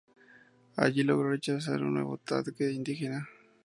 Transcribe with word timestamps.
Allí 0.77 1.03
logró 1.03 1.29
rechazar 1.29 1.83
un 1.83 1.93
nuevo 1.93 2.15
ataque 2.15 2.71
indígena. 2.71 3.29